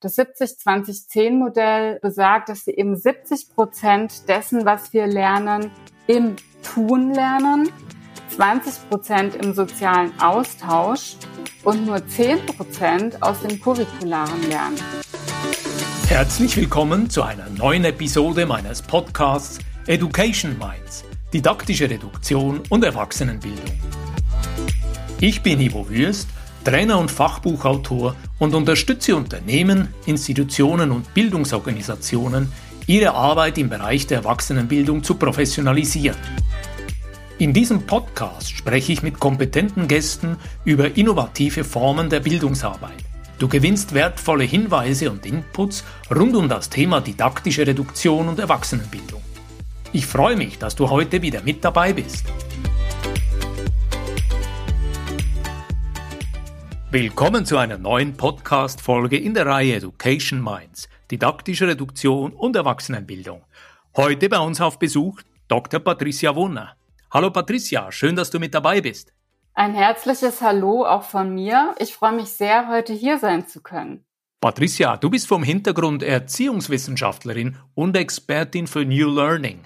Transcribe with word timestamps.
Das 0.00 0.16
70-20-10-Modell 0.16 1.98
besagt, 2.00 2.50
dass 2.50 2.64
wir 2.68 2.78
eben 2.78 2.94
70 2.94 3.52
Prozent 3.52 4.28
dessen, 4.28 4.64
was 4.64 4.92
wir 4.92 5.08
lernen, 5.08 5.72
im 6.06 6.36
Tun 6.62 7.14
lernen, 7.14 7.68
20 8.28 8.88
Prozent 8.88 9.34
im 9.34 9.54
sozialen 9.54 10.12
Austausch 10.20 11.16
und 11.64 11.84
nur 11.84 12.06
10 12.06 12.46
Prozent 12.46 13.20
aus 13.24 13.40
dem 13.40 13.60
curricularen 13.60 14.40
Lernen. 14.48 14.78
Herzlich 16.06 16.56
willkommen 16.56 17.10
zu 17.10 17.24
einer 17.24 17.50
neuen 17.50 17.84
Episode 17.84 18.46
meines 18.46 18.80
Podcasts 18.80 19.58
Education 19.88 20.56
Minds, 20.60 21.02
didaktische 21.34 21.90
Reduktion 21.90 22.62
und 22.70 22.84
Erwachsenenbildung. 22.84 23.80
Ich 25.20 25.42
bin 25.42 25.60
Ivo 25.60 25.90
Würst 25.90 26.28
Trainer 26.68 26.98
und 26.98 27.10
Fachbuchautor 27.10 28.14
und 28.38 28.54
unterstütze 28.54 29.16
Unternehmen, 29.16 29.88
Institutionen 30.04 30.90
und 30.90 31.14
Bildungsorganisationen, 31.14 32.52
ihre 32.86 33.14
Arbeit 33.14 33.56
im 33.56 33.70
Bereich 33.70 34.06
der 34.06 34.18
Erwachsenenbildung 34.18 35.02
zu 35.02 35.14
professionalisieren. 35.14 36.18
In 37.38 37.54
diesem 37.54 37.86
Podcast 37.86 38.50
spreche 38.50 38.92
ich 38.92 39.02
mit 39.02 39.18
kompetenten 39.18 39.88
Gästen 39.88 40.36
über 40.66 40.94
innovative 40.94 41.64
Formen 41.64 42.10
der 42.10 42.20
Bildungsarbeit. 42.20 43.02
Du 43.38 43.48
gewinnst 43.48 43.94
wertvolle 43.94 44.44
Hinweise 44.44 45.10
und 45.10 45.24
Inputs 45.24 45.84
rund 46.14 46.36
um 46.36 46.50
das 46.50 46.68
Thema 46.68 47.00
didaktische 47.00 47.66
Reduktion 47.66 48.28
und 48.28 48.38
Erwachsenenbildung. 48.40 49.22
Ich 49.94 50.04
freue 50.04 50.36
mich, 50.36 50.58
dass 50.58 50.76
du 50.76 50.90
heute 50.90 51.22
wieder 51.22 51.40
mit 51.40 51.64
dabei 51.64 51.94
bist. 51.94 52.26
Willkommen 56.90 57.44
zu 57.44 57.58
einer 57.58 57.76
neuen 57.76 58.16
Podcast-Folge 58.16 59.18
in 59.18 59.34
der 59.34 59.44
Reihe 59.44 59.74
Education 59.74 60.42
Minds, 60.42 60.88
didaktische 61.10 61.68
Reduktion 61.68 62.32
und 62.32 62.56
Erwachsenenbildung. 62.56 63.44
Heute 63.94 64.30
bei 64.30 64.38
uns 64.38 64.58
auf 64.62 64.78
Besuch 64.78 65.20
Dr. 65.48 65.80
Patricia 65.80 66.34
Wunner. 66.34 66.76
Hallo 67.10 67.30
Patricia, 67.30 67.92
schön, 67.92 68.16
dass 68.16 68.30
du 68.30 68.38
mit 68.38 68.54
dabei 68.54 68.80
bist. 68.80 69.12
Ein 69.52 69.74
herzliches 69.74 70.40
Hallo 70.40 70.86
auch 70.86 71.02
von 71.02 71.34
mir. 71.34 71.74
Ich 71.78 71.92
freue 71.92 72.14
mich 72.14 72.30
sehr, 72.30 72.68
heute 72.68 72.94
hier 72.94 73.18
sein 73.18 73.46
zu 73.46 73.60
können. 73.60 74.06
Patricia, 74.40 74.96
du 74.96 75.10
bist 75.10 75.28
vom 75.28 75.42
Hintergrund 75.42 76.02
Erziehungswissenschaftlerin 76.02 77.58
und 77.74 77.98
Expertin 77.98 78.66
für 78.66 78.86
New 78.86 79.14
Learning. 79.14 79.60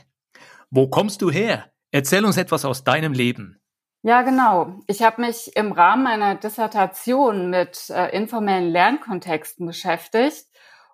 Wo 0.71 0.89
kommst 0.89 1.23
du 1.23 1.31
her? 1.31 1.71
Erzähl 1.93 2.25
uns 2.25 2.37
etwas 2.37 2.65
aus 2.65 2.83
deinem 2.83 3.13
Leben. 3.13 3.62
Ja, 4.05 4.23
genau. 4.23 4.81
Ich 4.89 5.03
habe 5.03 5.21
mich 5.21 5.57
im 5.57 5.71
Rahmen 5.71 6.03
meiner 6.03 6.35
Dissertation 6.35 7.51
mit 7.51 7.89
äh, 7.89 8.09
informellen 8.09 8.69
Lernkontexten 8.69 9.65
beschäftigt 9.65 10.47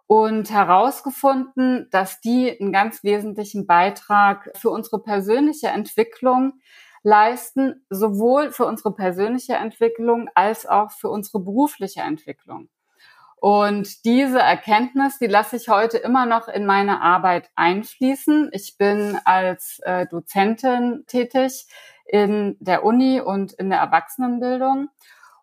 und 0.07 0.51
herausgefunden, 0.51 1.89
dass 1.91 2.21
die 2.21 2.55
einen 2.61 2.71
ganz 2.71 3.03
wesentlichen 3.05 3.67
Beitrag 3.67 4.51
für 4.57 4.69
unsere 4.69 5.03
persönliche 5.03 5.69
Entwicklung 5.69 6.61
leisten, 7.03 7.87
sowohl 7.89 8.51
für 8.53 8.67
unsere 8.67 8.95
persönliche 8.95 9.55
Entwicklung 9.55 10.29
als 10.35 10.67
auch 10.67 10.91
für 10.91 11.09
unsere 11.09 11.41
berufliche 11.41 12.01
Entwicklung. 12.03 12.69
Und 13.41 14.05
diese 14.05 14.41
Erkenntnis, 14.41 15.19
die 15.19 15.29
lasse 15.29 15.57
ich 15.57 15.69
heute 15.69 15.97
immer 15.97 16.27
noch 16.27 16.49
in 16.49 16.67
meine 16.67 17.01
Arbeit 17.01 17.49
einfließen. 17.55 18.51
Ich 18.53 18.77
bin 18.77 19.19
als 19.25 19.79
äh, 19.85 20.07
Dozentin 20.07 21.05
tätig 21.07 21.67
in 22.09 22.57
der 22.61 22.85
Uni 22.85 23.21
und 23.21 23.53
in 23.53 23.71
der 23.71 23.79
Erwachsenenbildung 23.81 24.89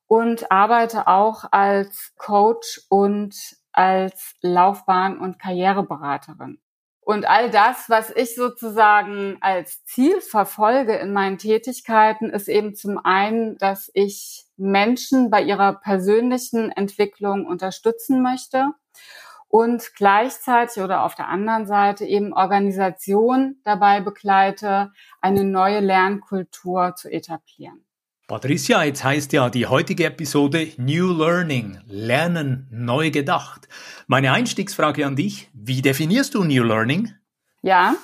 und 0.07 0.51
arbeite 0.51 1.07
auch 1.07 1.45
als 1.51 2.13
Coach 2.17 2.81
und 2.89 3.35
als 3.71 4.35
Laufbahn- 4.41 5.19
und 5.19 5.39
Karriereberaterin. 5.39 6.59
Und 7.01 7.29
all 7.29 7.51
das, 7.51 7.87
was 7.87 8.09
ich 8.09 8.33
sozusagen 8.33 9.37
als 9.41 9.83
Ziel 9.85 10.21
verfolge 10.21 10.95
in 10.95 11.13
meinen 11.13 11.37
Tätigkeiten, 11.37 12.31
ist 12.31 12.47
eben 12.47 12.73
zum 12.73 12.97
einen, 12.97 13.59
dass 13.59 13.91
ich 13.93 14.45
Menschen 14.57 15.29
bei 15.29 15.43
ihrer 15.43 15.73
persönlichen 15.73 16.71
Entwicklung 16.71 17.45
unterstützen 17.45 18.23
möchte 18.23 18.71
und 19.55 19.95
gleichzeitig 19.95 20.83
oder 20.83 21.03
auf 21.03 21.15
der 21.15 21.29
anderen 21.29 21.65
Seite 21.65 22.03
eben 22.03 22.33
Organisation 22.33 23.55
dabei 23.63 24.01
begleite, 24.01 24.91
eine 25.21 25.45
neue 25.45 25.79
Lernkultur 25.79 26.95
zu 26.97 27.09
etablieren. 27.09 27.85
Patricia, 28.27 28.83
jetzt 28.83 29.05
heißt 29.05 29.31
ja 29.31 29.49
die 29.49 29.67
heutige 29.67 30.07
Episode 30.07 30.73
New 30.75 31.17
Learning, 31.17 31.79
Lernen 31.87 32.67
neu 32.69 33.11
gedacht. 33.11 33.69
Meine 34.07 34.33
Einstiegsfrage 34.33 35.05
an 35.05 35.15
dich, 35.15 35.49
wie 35.53 35.81
definierst 35.81 36.33
du 36.33 36.43
New 36.43 36.63
Learning? 36.63 37.13
Ja, 37.61 37.95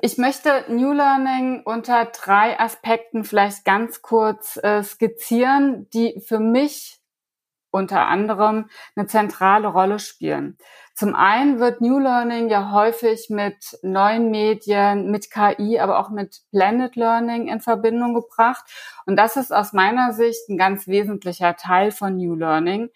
ich 0.00 0.18
möchte 0.18 0.66
New 0.68 0.92
Learning 0.92 1.62
unter 1.64 2.04
drei 2.12 2.60
Aspekten 2.60 3.24
vielleicht 3.24 3.64
ganz 3.64 4.02
kurz 4.02 4.58
äh, 4.62 4.82
skizzieren, 4.82 5.88
die 5.94 6.20
für 6.20 6.40
mich 6.40 6.99
unter 7.70 8.06
anderem 8.08 8.68
eine 8.96 9.06
zentrale 9.06 9.68
Rolle 9.68 9.98
spielen. 9.98 10.56
Zum 10.94 11.14
einen 11.14 11.60
wird 11.60 11.80
New 11.80 11.98
Learning 11.98 12.50
ja 12.50 12.72
häufig 12.72 13.30
mit 13.30 13.78
neuen 13.82 14.30
Medien, 14.30 15.10
mit 15.10 15.30
KI, 15.30 15.78
aber 15.78 15.98
auch 15.98 16.10
mit 16.10 16.42
Blended 16.50 16.96
Learning 16.96 17.48
in 17.48 17.60
Verbindung 17.60 18.14
gebracht. 18.14 18.64
Und 19.06 19.16
das 19.16 19.36
ist 19.36 19.52
aus 19.52 19.72
meiner 19.72 20.12
Sicht 20.12 20.48
ein 20.48 20.58
ganz 20.58 20.86
wesentlicher 20.88 21.56
Teil 21.56 21.90
von 21.90 22.16
New 22.16 22.34
Learning. 22.34 22.90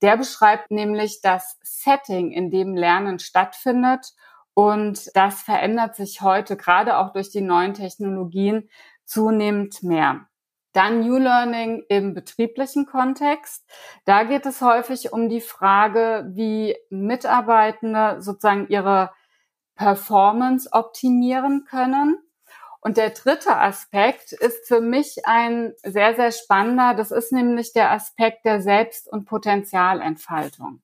Der 0.00 0.16
beschreibt 0.16 0.70
nämlich 0.70 1.20
das 1.20 1.58
Setting, 1.62 2.32
in 2.32 2.50
dem 2.50 2.74
Lernen 2.74 3.18
stattfindet. 3.18 4.14
Und 4.54 5.14
das 5.14 5.42
verändert 5.42 5.96
sich 5.96 6.22
heute 6.22 6.56
gerade 6.56 6.96
auch 6.96 7.12
durch 7.12 7.30
die 7.30 7.42
neuen 7.42 7.74
Technologien 7.74 8.70
zunehmend 9.04 9.82
mehr. 9.82 10.29
Dann 10.72 11.00
New 11.00 11.18
Learning 11.18 11.84
im 11.88 12.14
betrieblichen 12.14 12.86
Kontext. 12.86 13.68
Da 14.04 14.24
geht 14.24 14.46
es 14.46 14.60
häufig 14.60 15.12
um 15.12 15.28
die 15.28 15.40
Frage, 15.40 16.26
wie 16.30 16.76
Mitarbeitende 16.90 18.16
sozusagen 18.20 18.68
ihre 18.68 19.10
Performance 19.74 20.68
optimieren 20.72 21.64
können. 21.64 22.18
Und 22.80 22.96
der 22.96 23.10
dritte 23.10 23.56
Aspekt 23.56 24.32
ist 24.32 24.66
für 24.66 24.80
mich 24.80 25.26
ein 25.26 25.74
sehr, 25.82 26.14
sehr 26.14 26.32
spannender. 26.32 26.94
Das 26.94 27.10
ist 27.10 27.32
nämlich 27.32 27.72
der 27.72 27.90
Aspekt 27.90 28.44
der 28.44 28.62
Selbst- 28.62 29.10
und 29.10 29.26
Potenzialentfaltung. 29.26 30.82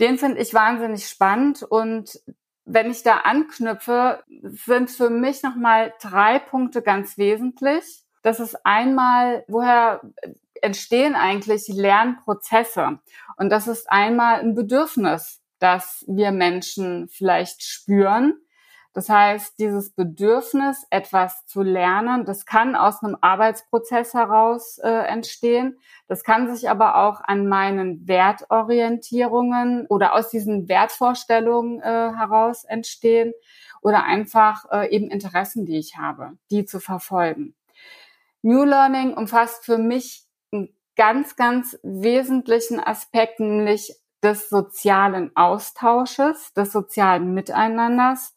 Den 0.00 0.18
finde 0.18 0.40
ich 0.40 0.52
wahnsinnig 0.52 1.08
spannend 1.08 1.62
und 1.62 2.20
wenn 2.66 2.90
ich 2.90 3.04
da 3.04 3.18
anknüpfe, 3.18 4.24
sind 4.42 4.90
für 4.90 5.08
mich 5.08 5.42
nochmal 5.44 5.94
drei 6.00 6.40
Punkte 6.40 6.82
ganz 6.82 7.16
wesentlich. 7.16 8.04
Das 8.26 8.40
ist 8.40 8.56
einmal, 8.66 9.44
woher 9.46 10.00
entstehen 10.60 11.14
eigentlich 11.14 11.68
Lernprozesse? 11.68 12.98
Und 13.36 13.50
das 13.50 13.68
ist 13.68 13.88
einmal 13.88 14.40
ein 14.40 14.56
Bedürfnis, 14.56 15.44
das 15.60 16.04
wir 16.08 16.32
Menschen 16.32 17.06
vielleicht 17.08 17.62
spüren. 17.62 18.34
Das 18.94 19.08
heißt, 19.08 19.60
dieses 19.60 19.94
Bedürfnis, 19.94 20.88
etwas 20.90 21.46
zu 21.46 21.62
lernen, 21.62 22.24
das 22.24 22.46
kann 22.46 22.74
aus 22.74 23.00
einem 23.00 23.16
Arbeitsprozess 23.20 24.12
heraus 24.12 24.78
äh, 24.78 24.88
entstehen. 24.90 25.78
Das 26.08 26.24
kann 26.24 26.52
sich 26.52 26.68
aber 26.68 26.96
auch 26.96 27.20
an 27.20 27.46
meinen 27.46 28.08
Wertorientierungen 28.08 29.86
oder 29.86 30.16
aus 30.16 30.30
diesen 30.30 30.68
Wertvorstellungen 30.68 31.80
äh, 31.80 31.84
heraus 31.84 32.64
entstehen 32.64 33.34
oder 33.82 34.02
einfach 34.02 34.64
äh, 34.72 34.92
eben 34.92 35.12
Interessen, 35.12 35.64
die 35.64 35.78
ich 35.78 35.96
habe, 35.96 36.32
die 36.50 36.64
zu 36.64 36.80
verfolgen. 36.80 37.54
New 38.42 38.64
Learning 38.64 39.14
umfasst 39.14 39.64
für 39.64 39.78
mich 39.78 40.26
einen 40.52 40.68
ganz, 40.96 41.36
ganz 41.36 41.78
wesentlichen 41.82 42.80
Aspekt, 42.80 43.40
nämlich 43.40 43.94
des 44.22 44.48
sozialen 44.48 45.30
Austausches, 45.36 46.52
des 46.54 46.72
sozialen 46.72 47.34
Miteinanders. 47.34 48.34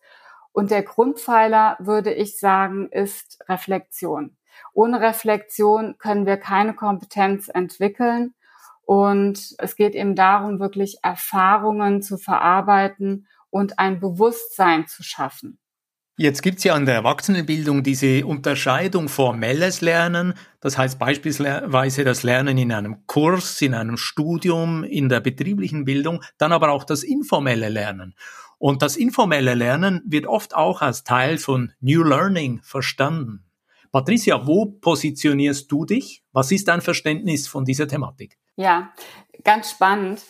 Und 0.51 0.71
der 0.71 0.83
Grundpfeiler, 0.83 1.77
würde 1.79 2.13
ich 2.13 2.39
sagen, 2.39 2.89
ist 2.91 3.39
Reflexion. 3.47 4.35
Ohne 4.73 4.99
Reflexion 4.99 5.97
können 5.97 6.25
wir 6.25 6.37
keine 6.37 6.73
Kompetenz 6.73 7.47
entwickeln. 7.47 8.33
Und 8.83 9.55
es 9.59 9.75
geht 9.75 9.93
eben 9.93 10.15
darum, 10.15 10.59
wirklich 10.59 10.97
Erfahrungen 11.03 12.01
zu 12.01 12.17
verarbeiten 12.17 13.27
und 13.51 13.79
ein 13.79 13.99
Bewusstsein 13.99 14.87
zu 14.87 15.03
schaffen. 15.03 15.59
Jetzt 16.21 16.41
gibt's 16.41 16.65
ja 16.65 16.75
in 16.75 16.85
der 16.85 16.95
Erwachsenenbildung 16.95 17.81
diese 17.81 18.25
Unterscheidung 18.25 19.07
formelles 19.07 19.79
Lernen, 19.79 20.33
das 20.59 20.77
heißt 20.77 20.99
beispielsweise 20.99 22.03
das 22.03 22.23
Lernen 22.23 22.57
in 22.57 22.73
einem 22.73 23.07
Kurs, 23.07 23.61
in 23.61 23.73
einem 23.73 23.95
Studium, 23.95 24.83
in 24.83 25.07
der 25.07 25.21
betrieblichen 25.21 25.85
Bildung, 25.85 26.21
dann 26.37 26.51
aber 26.51 26.71
auch 26.71 26.83
das 26.83 27.03
informelle 27.03 27.69
Lernen. 27.69 28.15
Und 28.57 28.81
das 28.81 28.97
informelle 28.97 29.53
Lernen 29.53 30.01
wird 30.05 30.27
oft 30.27 30.53
auch 30.57 30.81
als 30.81 31.05
Teil 31.05 31.37
von 31.37 31.71
New 31.79 32.03
Learning 32.03 32.59
verstanden. 32.63 33.45
Patricia, 33.93 34.45
wo 34.45 34.65
positionierst 34.65 35.71
du 35.71 35.85
dich? 35.85 36.21
Was 36.33 36.51
ist 36.51 36.67
dein 36.67 36.81
Verständnis 36.81 37.47
von 37.47 37.63
dieser 37.63 37.87
Thematik? 37.87 38.37
Ja, 38.57 38.91
ganz 39.45 39.71
spannend. 39.71 40.21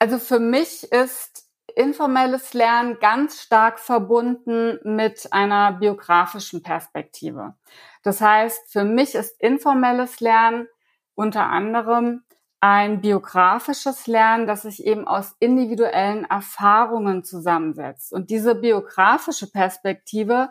Also 0.00 0.18
für 0.18 0.40
mich 0.40 0.82
ist 0.90 1.35
informelles 1.76 2.54
Lernen 2.54 2.98
ganz 2.98 3.42
stark 3.42 3.78
verbunden 3.78 4.80
mit 4.82 5.32
einer 5.32 5.72
biografischen 5.72 6.62
Perspektive. 6.62 7.54
Das 8.02 8.20
heißt, 8.20 8.72
für 8.72 8.84
mich 8.84 9.14
ist 9.14 9.40
informelles 9.40 10.20
Lernen 10.20 10.68
unter 11.14 11.46
anderem 11.46 12.22
ein 12.60 13.02
biografisches 13.02 14.06
Lernen, 14.06 14.46
das 14.46 14.62
sich 14.62 14.84
eben 14.86 15.06
aus 15.06 15.36
individuellen 15.38 16.24
Erfahrungen 16.24 17.22
zusammensetzt. 17.22 18.12
Und 18.12 18.30
diese 18.30 18.54
biografische 18.54 19.50
Perspektive, 19.50 20.50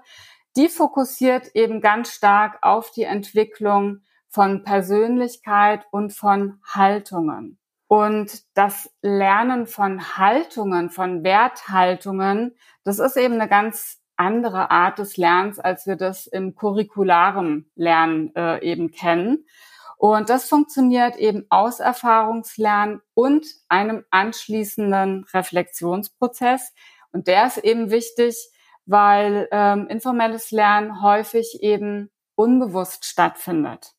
die 0.55 0.69
fokussiert 0.69 1.55
eben 1.55 1.81
ganz 1.81 2.13
stark 2.13 2.59
auf 2.61 2.91
die 2.91 3.03
Entwicklung 3.03 4.01
von 4.29 4.63
Persönlichkeit 4.63 5.85
und 5.91 6.13
von 6.13 6.61
Haltungen. 6.63 7.57
Und 7.95 8.43
das 8.57 8.93
Lernen 9.01 9.67
von 9.67 10.17
Haltungen, 10.17 10.89
von 10.89 11.23
Werthaltungen, 11.23 12.53
das 12.83 12.99
ist 12.99 13.15
eben 13.15 13.35
eine 13.35 13.47
ganz 13.47 14.01
andere 14.17 14.69
Art 14.69 14.99
des 14.99 15.15
Lernens, 15.15 15.59
als 15.59 15.87
wir 15.87 15.95
das 15.95 16.27
im 16.27 16.55
curricularen 16.55 17.71
Lernen 17.75 18.35
äh, 18.35 18.61
eben 18.69 18.91
kennen. 18.91 19.45
Und 19.95 20.29
das 20.29 20.49
funktioniert 20.49 21.15
eben 21.15 21.45
aus 21.49 21.79
Erfahrungslernen 21.79 22.99
und 23.13 23.45
einem 23.69 24.03
anschließenden 24.09 25.23
Reflexionsprozess. 25.33 26.73
Und 27.13 27.27
der 27.27 27.47
ist 27.47 27.59
eben 27.59 27.91
wichtig, 27.91 28.35
weil 28.85 29.47
ähm, 29.51 29.87
informelles 29.87 30.51
Lernen 30.51 31.01
häufig 31.01 31.59
eben 31.61 32.11
unbewusst 32.35 33.05
stattfindet. 33.05 33.94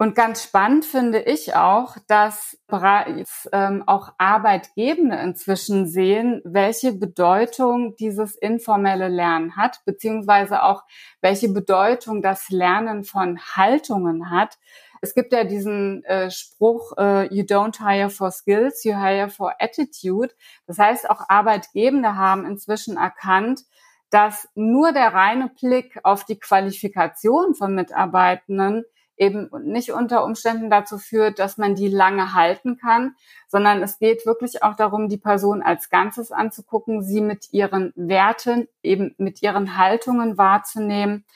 Und 0.00 0.14
ganz 0.14 0.42
spannend 0.42 0.86
finde 0.86 1.20
ich 1.20 1.54
auch, 1.54 1.98
dass 2.08 2.56
bereits 2.68 3.46
ähm, 3.52 3.84
auch 3.86 4.14
Arbeitgebende 4.16 5.16
inzwischen 5.16 5.86
sehen, 5.86 6.40
welche 6.42 6.94
Bedeutung 6.94 7.96
dieses 7.96 8.34
informelle 8.34 9.08
Lernen 9.08 9.56
hat, 9.56 9.82
beziehungsweise 9.84 10.62
auch 10.62 10.84
welche 11.20 11.50
Bedeutung 11.50 12.22
das 12.22 12.48
Lernen 12.48 13.04
von 13.04 13.38
Haltungen 13.38 14.30
hat. 14.30 14.56
Es 15.02 15.14
gibt 15.14 15.34
ja 15.34 15.44
diesen 15.44 16.02
äh, 16.04 16.30
Spruch, 16.30 16.96
äh, 16.96 17.26
you 17.26 17.44
don't 17.44 17.86
hire 17.86 18.08
for 18.08 18.30
skills, 18.30 18.82
you 18.84 18.94
hire 18.94 19.28
for 19.28 19.52
attitude. 19.58 20.34
Das 20.66 20.78
heißt, 20.78 21.10
auch 21.10 21.28
Arbeitgebende 21.28 22.16
haben 22.16 22.46
inzwischen 22.46 22.96
erkannt, 22.96 23.64
dass 24.08 24.48
nur 24.54 24.92
der 24.92 25.12
reine 25.12 25.50
Blick 25.60 26.00
auf 26.04 26.24
die 26.24 26.38
Qualifikation 26.38 27.54
von 27.54 27.74
Mitarbeitenden 27.74 28.86
eben 29.20 29.50
nicht 29.64 29.92
unter 29.92 30.24
Umständen 30.24 30.70
dazu 30.70 30.96
führt, 30.96 31.38
dass 31.38 31.58
man 31.58 31.74
die 31.74 31.88
lange 31.88 32.32
halten 32.32 32.78
kann, 32.78 33.14
sondern 33.48 33.82
es 33.82 33.98
geht 33.98 34.24
wirklich 34.24 34.62
auch 34.62 34.74
darum, 34.76 35.10
die 35.10 35.18
Person 35.18 35.62
als 35.62 35.90
Ganzes 35.90 36.32
anzugucken, 36.32 37.02
sie 37.02 37.20
mit 37.20 37.52
ihren 37.52 37.92
Werten, 37.96 38.66
eben 38.82 39.14
mit 39.18 39.42
ihren 39.42 39.76
Haltungen 39.76 40.38
wahrzunehmen. 40.38 41.26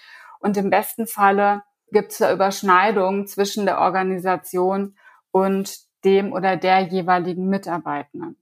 Und 0.41 0.57
im 0.57 0.71
besten 0.71 1.07
Falle 1.07 1.63
gibt 1.93 2.13
es 2.13 2.19
da 2.19 2.33
Überschneidungen 2.33 3.27
zwischen 3.27 3.67
der 3.67 3.79
Organisation 3.79 4.97
und 5.31 5.79
dem 6.05 6.33
oder 6.33 6.57
der 6.57 6.81
jeweiligen 6.81 7.49
Mitarbeitenden. 7.49 8.39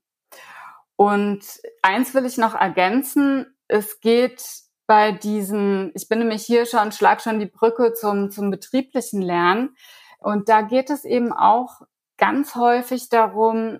Und 0.95 1.43
eins 1.83 2.15
will 2.15 2.27
ich 2.27 2.39
noch 2.39 2.55
ergänzen. 2.55 3.57
Es 3.67 4.01
geht 4.01 4.45
bei 4.93 5.11
diesen, 5.11 5.91
ich 5.95 6.07
bin 6.07 6.19
nämlich 6.19 6.45
hier 6.45 6.67
schon, 6.67 6.93
schlag 6.93 7.23
schon 7.23 7.39
die 7.39 7.47
Brücke 7.47 7.95
zum, 7.95 8.31
zum 8.31 8.51
betrieblichen 8.51 9.23
Lernen. 9.23 9.75
Und 10.19 10.51
da 10.51 10.61
geht 10.61 10.91
es 10.91 11.07
eben 11.07 11.33
auch 11.33 11.81
ganz 12.19 12.57
häufig 12.57 13.09
darum, 13.09 13.79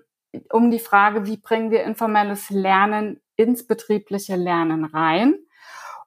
um 0.51 0.71
die 0.71 0.79
Frage, 0.79 1.27
wie 1.27 1.37
bringen 1.37 1.69
wir 1.69 1.83
informelles 1.83 2.49
Lernen 2.49 3.21
ins 3.35 3.67
betriebliche 3.67 4.37
Lernen 4.37 4.85
rein? 4.85 5.35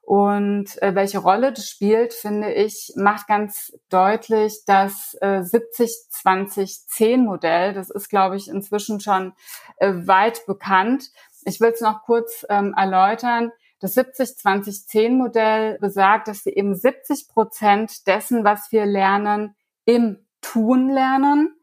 Und 0.01 0.77
äh, 0.81 0.93
welche 0.93 1.19
Rolle 1.19 1.53
das 1.53 1.69
spielt, 1.69 2.13
finde 2.13 2.51
ich, 2.51 2.91
macht 2.97 3.27
ganz 3.27 3.71
deutlich 3.87 4.65
das 4.65 5.15
äh, 5.21 5.39
70-20-10-Modell. 5.39 7.73
Das 7.73 7.91
ist, 7.91 8.09
glaube 8.09 8.35
ich, 8.35 8.49
inzwischen 8.49 8.99
schon 8.99 9.31
äh, 9.77 9.93
weit 10.05 10.45
bekannt. 10.47 11.11
Ich 11.45 11.61
will 11.61 11.71
es 11.71 11.79
noch 11.79 12.03
kurz 12.03 12.45
ähm, 12.49 12.73
erläutern. 12.75 13.53
Das 13.79 13.95
70-20-10-Modell 13.95 15.77
besagt, 15.79 16.27
dass 16.27 16.45
wir 16.45 16.57
eben 16.57 16.75
70 16.75 17.27
Prozent 17.29 18.07
dessen, 18.07 18.43
was 18.43 18.71
wir 18.71 18.85
lernen, 18.85 19.55
im 19.85 20.25
Tun 20.41 20.89
lernen, 20.89 21.55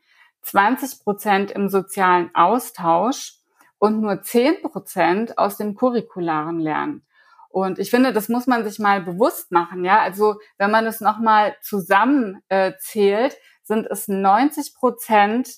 20 0.43 1.03
Prozent 1.03 1.51
im 1.51 1.69
sozialen 1.69 2.35
Austausch 2.35 3.39
und 3.79 4.01
nur 4.01 4.23
10 4.23 4.63
Prozent 4.63 5.39
aus 5.39 5.57
dem 5.57 5.75
curricularen 5.75 6.61
Lernen. 6.61 7.05
Und 7.49 7.79
ich 7.79 7.91
finde, 7.91 8.13
das 8.13 8.29
muss 8.29 8.47
man 8.47 8.65
sich 8.65 8.79
mal 8.79 9.01
bewusst 9.01 9.53
machen. 9.53 9.85
Ja, 9.85 10.01
also 10.01 10.41
wenn 10.59 10.71
man 10.71 10.87
es 10.87 11.01
nochmal 11.01 11.55
zusammenzählt, 11.63 13.33
äh, 13.33 13.37
sind 13.63 13.87
es 13.87 14.09
90 14.09 14.75
Prozent 14.75 15.49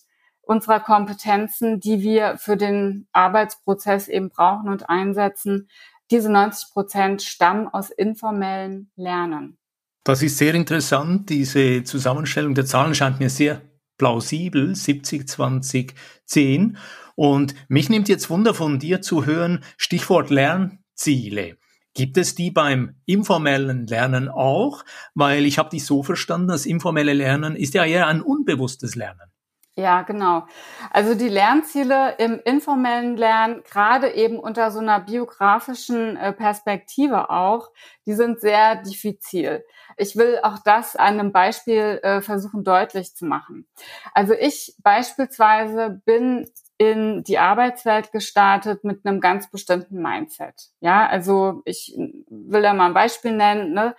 unserer 0.42 0.80
Kompetenzen, 0.80 1.80
die 1.80 2.02
wir 2.02 2.36
für 2.38 2.56
den 2.56 3.08
Arbeitsprozess 3.12 4.08
eben 4.08 4.28
brauchen 4.28 4.68
und 4.68 4.88
einsetzen, 4.88 5.68
diese 6.10 6.30
90 6.30 6.70
Prozent 6.70 7.22
stammen 7.22 7.68
aus 7.68 7.90
informellen 7.90 8.90
Lernen. 8.96 9.58
Das 10.04 10.22
ist 10.22 10.38
sehr 10.38 10.54
interessant. 10.54 11.30
Diese 11.30 11.82
Zusammenstellung 11.82 12.54
der 12.54 12.66
Zahlen 12.66 12.94
scheint 12.94 13.18
mir 13.18 13.30
sehr 13.30 13.62
plausibel, 13.98 14.74
70, 14.74 15.28
20, 15.28 15.94
10. 16.26 16.76
Und 17.16 17.54
mich 17.68 17.88
nimmt 17.88 18.08
jetzt 18.08 18.30
Wunder 18.30 18.54
von 18.54 18.78
dir 18.78 19.00
zu 19.02 19.26
hören, 19.26 19.64
Stichwort 19.76 20.30
Lernziele. 20.30 21.56
Gibt 21.94 22.18
es 22.18 22.34
die 22.34 22.50
beim 22.50 22.96
informellen 23.06 23.86
Lernen 23.86 24.28
auch? 24.28 24.84
Weil 25.14 25.46
ich 25.46 25.58
habe 25.58 25.70
dich 25.70 25.86
so 25.86 26.02
verstanden, 26.02 26.48
das 26.48 26.66
informelle 26.66 27.14
Lernen 27.14 27.56
ist 27.56 27.74
ja 27.74 27.84
eher 27.84 28.06
ein 28.06 28.20
unbewusstes 28.20 28.94
Lernen. 28.96 29.32
Ja, 29.78 30.02
genau. 30.02 30.46
Also 30.90 31.14
die 31.14 31.28
Lernziele 31.28 32.14
im 32.16 32.40
informellen 32.42 33.18
Lernen, 33.18 33.62
gerade 33.62 34.10
eben 34.14 34.38
unter 34.38 34.70
so 34.70 34.78
einer 34.78 35.00
biografischen 35.00 36.16
äh, 36.16 36.32
Perspektive 36.32 37.28
auch, 37.28 37.70
die 38.06 38.14
sind 38.14 38.40
sehr 38.40 38.76
diffizil. 38.76 39.66
Ich 39.98 40.16
will 40.16 40.38
auch 40.42 40.58
das 40.64 40.96
an 40.96 41.20
einem 41.20 41.30
Beispiel 41.30 42.00
äh, 42.02 42.22
versuchen 42.22 42.64
deutlich 42.64 43.14
zu 43.14 43.26
machen. 43.26 43.66
Also 44.14 44.32
ich 44.32 44.74
beispielsweise 44.82 46.00
bin 46.06 46.48
in 46.78 47.22
die 47.24 47.38
Arbeitswelt 47.38 48.12
gestartet 48.12 48.82
mit 48.82 49.04
einem 49.04 49.20
ganz 49.20 49.50
bestimmten 49.50 50.00
Mindset. 50.00 50.70
Ja, 50.80 51.06
also 51.06 51.60
ich 51.66 51.94
will 52.30 52.62
da 52.62 52.72
mal 52.72 52.86
ein 52.86 52.94
Beispiel 52.94 53.32
nennen. 53.32 53.74
Ne? 53.74 53.94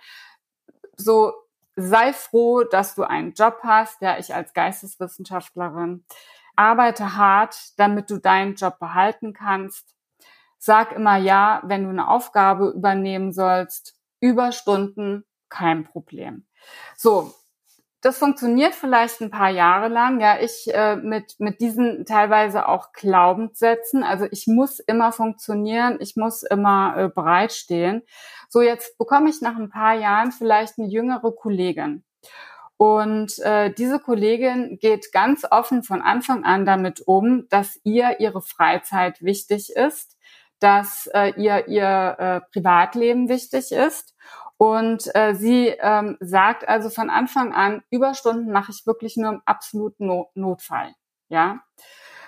So 0.96 1.32
sei 1.78 2.12
froh, 2.12 2.64
dass 2.64 2.94
du 2.96 3.04
einen 3.04 3.32
Job 3.32 3.60
hast, 3.62 4.02
ja, 4.02 4.18
ich 4.18 4.34
als 4.34 4.52
Geisteswissenschaftlerin. 4.52 6.04
Arbeite 6.56 7.16
hart, 7.16 7.78
damit 7.78 8.10
du 8.10 8.18
deinen 8.18 8.56
Job 8.56 8.80
behalten 8.80 9.32
kannst. 9.32 9.94
Sag 10.58 10.92
immer 10.92 11.16
ja, 11.16 11.62
wenn 11.64 11.84
du 11.84 11.90
eine 11.90 12.08
Aufgabe 12.08 12.70
übernehmen 12.70 13.32
sollst. 13.32 13.96
Überstunden, 14.20 15.24
kein 15.48 15.84
Problem. 15.84 16.46
So, 16.96 17.32
das 18.00 18.18
funktioniert 18.18 18.74
vielleicht 18.74 19.20
ein 19.20 19.30
paar 19.30 19.50
Jahre 19.50 19.88
lang. 19.88 20.20
Ja, 20.20 20.38
ich 20.40 20.72
äh, 20.72 20.96
mit 20.96 21.34
mit 21.38 21.60
diesen 21.60 22.04
teilweise 22.04 22.68
auch 22.68 22.92
Glaubenssätzen. 22.92 24.04
Also 24.04 24.26
ich 24.30 24.46
muss 24.46 24.78
immer 24.78 25.10
funktionieren, 25.12 25.98
ich 26.00 26.16
muss 26.16 26.44
immer 26.44 26.96
äh, 26.96 27.08
bereitstehen. 27.08 28.02
So 28.48 28.62
jetzt 28.62 28.98
bekomme 28.98 29.30
ich 29.30 29.40
nach 29.40 29.56
ein 29.56 29.70
paar 29.70 29.94
Jahren 29.94 30.32
vielleicht 30.32 30.78
eine 30.78 30.88
jüngere 30.88 31.32
Kollegin. 31.32 32.04
Und 32.76 33.40
äh, 33.40 33.72
diese 33.74 33.98
Kollegin 33.98 34.78
geht 34.80 35.10
ganz 35.12 35.44
offen 35.50 35.82
von 35.82 36.00
Anfang 36.00 36.44
an 36.44 36.64
damit 36.64 37.00
um, 37.00 37.48
dass 37.50 37.80
ihr 37.82 38.20
ihre 38.20 38.40
Freizeit 38.42 39.20
wichtig 39.22 39.70
ist, 39.74 40.16
dass 40.60 41.08
äh, 41.12 41.32
ihr 41.36 41.66
ihr 41.66 42.16
äh, 42.18 42.40
Privatleben 42.52 43.28
wichtig 43.28 43.72
ist 43.72 44.14
und 44.58 45.14
äh, 45.14 45.34
sie 45.34 45.68
ähm, 45.68 46.16
sagt 46.20 46.68
also 46.68 46.90
von 46.90 47.10
Anfang 47.10 47.54
an, 47.54 47.82
Überstunden 47.90 48.52
mache 48.52 48.72
ich 48.72 48.86
wirklich 48.86 49.16
nur 49.16 49.30
im 49.30 49.42
absoluten 49.46 50.06
no 50.06 50.30
Notfall. 50.34 50.94
Ja. 51.28 51.60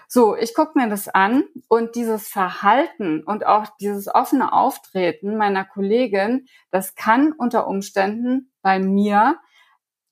So, 0.06 0.36
ich 0.36 0.54
gucke 0.54 0.78
mir 0.78 0.88
das 0.88 1.08
an 1.08 1.44
und 1.68 1.96
dieses 1.96 2.28
Verhalten 2.28 3.22
und 3.24 3.46
auch 3.46 3.66
dieses 3.80 4.12
offene 4.12 4.52
Auftreten 4.52 5.36
meiner 5.36 5.64
Kollegin, 5.64 6.46
das 6.70 6.94
kann 6.94 7.32
unter 7.32 7.66
Umständen 7.66 8.52
bei 8.62 8.78
mir 8.78 9.38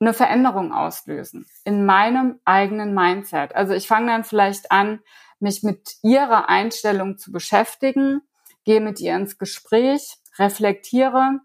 eine 0.01 0.13
Veränderung 0.13 0.73
auslösen 0.73 1.47
in 1.65 1.85
meinem 1.85 2.41
eigenen 2.45 2.95
Mindset. 2.95 3.55
Also 3.55 3.75
ich 3.75 3.89
fange 3.89 4.09
dann 4.09 4.25
vielleicht 4.25 4.71
an, 4.71 5.01
mich 5.41 5.63
mit 5.63 5.97
ihrer 6.03 6.49
Einstellung 6.49 7.19
zu 7.19 7.31
beschäftigen, 7.31 8.23
gehe 8.65 8.81
mit 8.81 9.01
ihr 9.01 9.15
ins 9.17 9.39
Gespräch, 9.39 10.17
reflektiere 10.39 11.41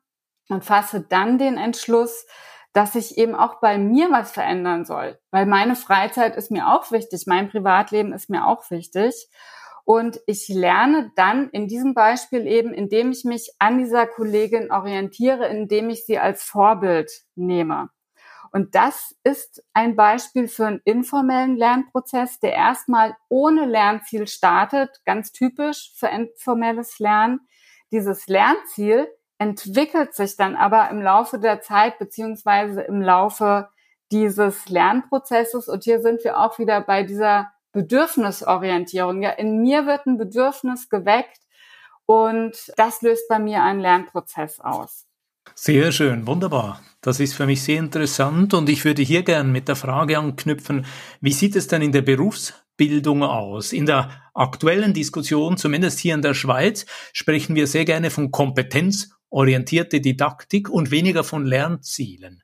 und 0.50 0.65
fasse 0.65 1.01
dann 1.01 1.38
den 1.38 1.57
Entschluss, 1.57 2.25
dass 2.73 2.95
ich 2.95 3.17
eben 3.17 3.35
auch 3.35 3.59
bei 3.59 3.77
mir 3.77 4.09
was 4.12 4.31
verändern 4.31 4.83
soll, 4.83 5.19
weil 5.31 5.45
meine 5.45 5.75
Freizeit 5.75 6.35
ist 6.35 6.51
mir 6.51 6.67
auch 6.67 6.91
wichtig, 6.91 7.25
mein 7.27 7.50
Privatleben 7.50 8.13
ist 8.13 8.29
mir 8.29 8.47
auch 8.47 8.69
wichtig. 8.71 9.29
Und 9.85 10.21
ich 10.27 10.47
lerne 10.47 11.12
dann 11.17 11.50
in 11.50 11.67
diesem 11.67 11.93
Beispiel 11.93 12.47
eben, 12.47 12.73
indem 12.73 13.12
ich 13.12 13.25
mich 13.25 13.51
an 13.59 13.77
dieser 13.77 14.07
Kollegin 14.07 14.71
orientiere, 14.71 15.47
indem 15.47 15.89
ich 15.89 16.05
sie 16.05 16.19
als 16.19 16.43
Vorbild 16.43 17.12
nehme. 17.35 17.89
Und 18.53 18.75
das 18.75 19.15
ist 19.23 19.63
ein 19.73 19.95
Beispiel 19.95 20.47
für 20.47 20.67
einen 20.67 20.81
informellen 20.85 21.57
Lernprozess, 21.57 22.39
der 22.39 22.53
erstmal 22.53 23.17
ohne 23.27 23.65
Lernziel 23.65 24.27
startet, 24.27 25.01
ganz 25.05 25.31
typisch 25.31 25.91
für 25.95 26.07
informelles 26.07 27.00
Lernen. 27.00 27.41
Dieses 27.91 28.27
Lernziel 28.27 29.07
entwickelt 29.38 30.16
sich 30.16 30.36
dann 30.36 30.56
aber 30.56 30.90
im 30.90 31.02
Laufe 31.02 31.40
der 31.40 31.62
Zeit 31.62 32.00
beziehungsweise 32.00 32.82
im 32.82 33.02
Laufe 33.02 33.70
dieses 34.12 34.70
Lernprozesses. 34.70 35.68
Und 35.68 35.84
hier 35.84 36.02
sind 36.02 36.24
wir 36.24 36.40
auch 36.40 36.60
wieder 36.60 36.82
bei 36.82 37.04
dieser 37.04 37.52
Bedürfnisorientierung. 37.72 39.22
Ja, 39.22 39.32
in 39.32 39.62
mir 39.62 39.86
wird 39.86 40.06
ein 40.06 40.18
Bedürfnis 40.18 40.90
geweckt 40.90 41.40
und 42.06 42.72
das 42.78 43.02
löst 43.02 43.28
bei 43.28 43.40
mir 43.40 43.63
einen 43.63 43.80
Lernprozess 43.80 44.60
aus. 44.60 45.08
Sehr 45.56 45.92
schön, 45.92 46.25
wunderbar. 46.25 46.82
Das 47.02 47.20
ist 47.20 47.34
für 47.34 47.46
mich 47.46 47.62
sehr 47.62 47.80
interessant 47.80 48.54
und 48.54 48.70
ich 48.70 48.86
würde 48.86 49.02
hier 49.02 49.24
gern 49.24 49.52
mit 49.52 49.68
der 49.68 49.75
Frage 49.75 50.18
anknüpfen, 50.18 50.86
wie 51.20 51.34
sieht 51.34 51.56
es 51.56 51.68
denn 51.68 51.82
in 51.82 51.92
der 51.92 52.02
Berufsbildung 52.02 53.24
aus? 53.24 53.74
In 53.74 53.86
der 53.86 54.10
aktuellen 54.34 54.94
Diskussion, 54.94 55.58
zumindest 55.58 56.00
hier 56.00 56.16
in 56.16 56.22
der 56.22 56.34
Schweiz, 56.34 56.86
sprechen 57.12 57.56
wir 57.56 57.68
sehr 57.68 57.86
gerne 57.86 58.10
von 58.10 58.32
kompetenzorientierte 59.34 60.00
Didaktik 60.00 60.70
und 60.70 60.92
weniger 60.92 61.24
von 61.24 61.44
Lernzielen. 61.46 62.44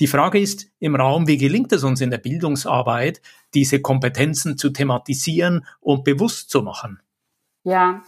Die 0.00 0.06
Frage 0.06 0.40
ist 0.40 0.70
im 0.78 0.96
Raum, 0.96 1.26
wie 1.26 1.36
gelingt 1.36 1.72
es 1.72 1.84
uns 1.84 2.00
in 2.00 2.10
der 2.10 2.18
Bildungsarbeit, 2.18 3.20
diese 3.52 3.82
Kompetenzen 3.82 4.56
zu 4.56 4.70
thematisieren 4.70 5.66
und 5.80 6.04
bewusst 6.04 6.48
zu 6.48 6.62
machen? 6.62 7.00
Ja, 7.64 8.02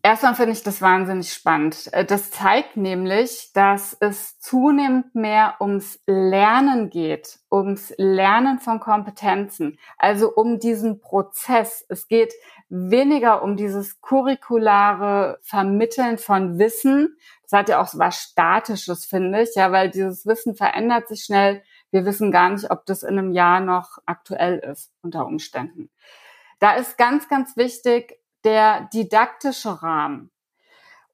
Erstmal 0.00 0.36
finde 0.36 0.52
ich 0.52 0.62
das 0.62 0.80
wahnsinnig 0.80 1.32
spannend. 1.32 1.92
Äh, 1.92 2.04
das 2.04 2.30
zeigt 2.30 2.76
nämlich, 2.76 3.50
dass 3.52 3.96
es 3.98 4.38
zunehmend 4.38 5.14
mehr 5.14 5.56
ums 5.60 6.00
Lernen 6.06 6.88
geht, 6.88 7.40
ums 7.50 7.92
Lernen 7.98 8.60
von 8.60 8.78
Kompetenzen, 8.78 9.78
also 9.98 10.32
um 10.32 10.60
diesen 10.60 11.00
Prozess. 11.00 11.84
Es 11.88 12.06
geht 12.06 12.32
weniger 12.68 13.42
um 13.42 13.56
dieses 13.56 14.00
curriculare 14.00 15.40
Vermitteln 15.42 16.18
von 16.18 16.58
Wissen. 16.60 17.16
Das 17.42 17.58
hat 17.58 17.68
ja 17.68 17.80
auch 17.80 17.88
so 17.88 17.98
was 17.98 18.20
Statisches, 18.20 19.04
finde 19.04 19.42
ich, 19.42 19.56
ja, 19.56 19.72
weil 19.72 19.90
dieses 19.90 20.26
Wissen 20.26 20.54
verändert 20.54 21.08
sich 21.08 21.24
schnell. 21.24 21.62
Wir 21.90 22.04
wissen 22.04 22.30
gar 22.30 22.50
nicht, 22.50 22.70
ob 22.70 22.86
das 22.86 23.02
in 23.02 23.18
einem 23.18 23.32
Jahr 23.32 23.60
noch 23.60 23.98
aktuell 24.06 24.58
ist 24.58 24.92
unter 25.02 25.26
Umständen. 25.26 25.90
Da 26.60 26.74
ist 26.74 26.98
ganz, 26.98 27.28
ganz 27.28 27.56
wichtig, 27.56 28.18
der 28.44 28.88
didaktische 28.92 29.82
Rahmen. 29.82 30.30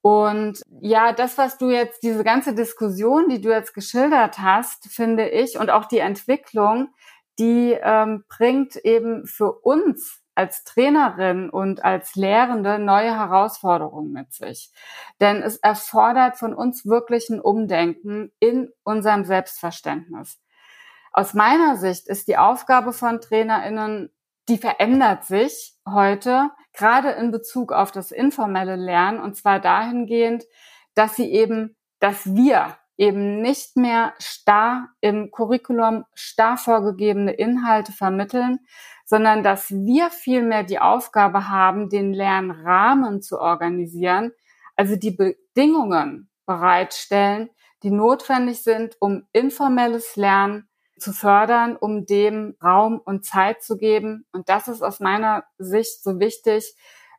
Und 0.00 0.62
ja, 0.80 1.12
das, 1.12 1.38
was 1.38 1.56
du 1.56 1.70
jetzt, 1.70 2.02
diese 2.02 2.24
ganze 2.24 2.54
Diskussion, 2.54 3.28
die 3.30 3.40
du 3.40 3.50
jetzt 3.50 3.72
geschildert 3.72 4.38
hast, 4.38 4.92
finde 4.92 5.30
ich, 5.30 5.58
und 5.58 5.70
auch 5.70 5.86
die 5.86 5.98
Entwicklung, 5.98 6.88
die 7.38 7.72
ähm, 7.82 8.24
bringt 8.28 8.76
eben 8.76 9.26
für 9.26 9.52
uns 9.52 10.20
als 10.34 10.64
Trainerin 10.64 11.48
und 11.48 11.84
als 11.84 12.16
Lehrende 12.16 12.78
neue 12.78 13.16
Herausforderungen 13.16 14.12
mit 14.12 14.32
sich. 14.32 14.72
Denn 15.20 15.42
es 15.42 15.56
erfordert 15.56 16.36
von 16.36 16.54
uns 16.54 16.84
wirklich 16.84 17.30
ein 17.30 17.40
Umdenken 17.40 18.32
in 18.40 18.70
unserem 18.82 19.24
Selbstverständnis. 19.24 20.40
Aus 21.12 21.32
meiner 21.32 21.76
Sicht 21.76 22.08
ist 22.08 22.26
die 22.28 22.36
Aufgabe 22.36 22.92
von 22.92 23.20
TrainerInnen, 23.20 24.10
die 24.48 24.58
verändert 24.58 25.24
sich 25.24 25.74
heute, 25.88 26.50
gerade 26.74 27.10
in 27.10 27.30
Bezug 27.30 27.72
auf 27.72 27.92
das 27.92 28.10
informelle 28.10 28.76
Lernen, 28.76 29.20
und 29.20 29.36
zwar 29.36 29.60
dahingehend, 29.60 30.44
dass 30.94 31.16
sie 31.16 31.32
eben, 31.32 31.76
dass 32.00 32.34
wir 32.34 32.76
eben 32.96 33.40
nicht 33.40 33.76
mehr 33.76 34.14
starr 34.18 34.88
im 35.00 35.30
Curriculum 35.30 36.04
starr 36.14 36.56
vorgegebene 36.56 37.32
Inhalte 37.32 37.92
vermitteln, 37.92 38.60
sondern 39.04 39.42
dass 39.42 39.70
wir 39.70 40.10
vielmehr 40.10 40.62
die 40.62 40.78
Aufgabe 40.78 41.48
haben, 41.48 41.88
den 41.88 42.12
Lernrahmen 42.12 43.22
zu 43.22 43.40
organisieren, 43.40 44.32
also 44.76 44.96
die 44.96 45.10
Bedingungen 45.10 46.30
bereitstellen, 46.46 47.50
die 47.82 47.90
notwendig 47.90 48.62
sind, 48.62 48.96
um 49.00 49.26
informelles 49.32 50.16
Lernen 50.16 50.68
zu 50.98 51.12
fördern, 51.12 51.76
um 51.76 52.06
dem 52.06 52.56
Raum 52.62 53.00
und 53.04 53.24
Zeit 53.24 53.62
zu 53.62 53.76
geben. 53.76 54.26
Und 54.32 54.48
das 54.48 54.68
ist 54.68 54.82
aus 54.82 55.00
meiner 55.00 55.44
Sicht 55.58 56.02
so 56.02 56.20
wichtig, 56.20 56.74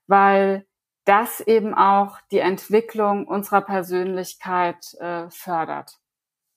weil 0.08 0.66
das 1.06 1.40
eben 1.40 1.74
auch 1.74 2.18
die 2.32 2.40
Entwicklung 2.40 3.28
unserer 3.28 3.62
Persönlichkeit 3.62 4.94
äh, 5.00 5.30
fördert. 5.30 6.00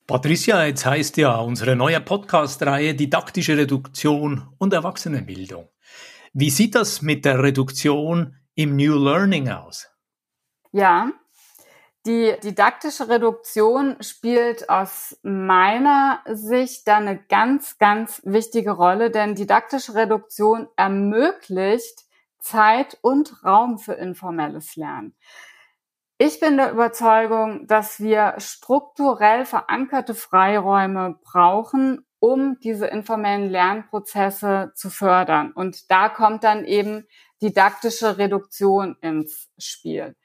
Patricia, 0.07 0.65
jetzt 0.65 0.87
heißt 0.87 1.19
ja 1.19 1.37
unsere 1.37 1.77
neue 1.77 2.01
Podcast-Reihe 2.01 2.95
Didaktische 2.95 3.59
Reduktion 3.59 4.49
und 4.57 4.73
Erwachsenenbildung. 4.73 5.69
Wie 6.33 6.49
sieht 6.49 6.75
das 6.75 7.03
mit 7.03 7.27
der 7.27 7.43
Reduktion 7.43 8.37
im 8.55 8.77
New 8.77 8.97
Learning 8.97 9.51
aus? 9.51 9.89
Ja, 10.73 11.11
die 12.09 12.35
didaktische 12.43 13.11
Reduktion 13.11 14.03
spielt 14.03 14.71
aus 14.71 15.19
meiner 15.23 16.23
Sicht 16.27 16.89
da 16.89 16.97
eine 16.97 17.19
ganz, 17.19 17.77
ganz 17.77 18.23
wichtige 18.25 18.71
Rolle, 18.71 19.11
denn 19.11 19.35
didaktische 19.35 19.95
Reduktion 19.95 20.69
ermöglicht 20.77 22.07
Zeit 22.39 22.97
und 23.03 23.45
Raum 23.45 23.79
für 23.79 23.93
informelles 23.93 24.75
Lernen. 24.77 25.15
Ich 26.17 26.41
bin 26.41 26.57
der 26.57 26.73
Überzeugung, 26.73 27.67
dass 27.67 28.01
wir 28.01 28.37
strukturell 28.39 29.45
verankerte 29.45 30.15
Freiräume 30.15 31.19
brauchen, 31.23 32.07
um 32.21 32.59
diese 32.61 32.87
informellen 32.87 33.51
Lernprozesse 33.51 34.73
zu 34.75 34.89
fördern. 34.89 35.53
Und 35.53 35.91
da 35.91 36.09
kommt 36.09 36.43
dann 36.43 36.65
eben 36.65 37.07
didaktische 37.43 38.17
Reduktion 38.17 38.97
ins 39.03 39.51
Spiel. 39.59 40.17